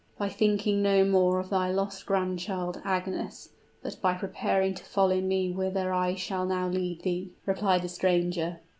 [0.17, 3.49] "By thinking no more of thy lost grand child Agnes,
[3.83, 8.61] but by preparing to follow me whither I shall now lead thee," replied the stranger.